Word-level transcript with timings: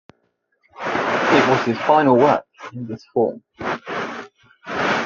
It 0.79 1.47
was 1.47 1.63
his 1.67 1.77
final 1.77 2.17
work 2.17 2.43
in 2.73 2.87
this 2.87 3.05
form. 3.13 3.43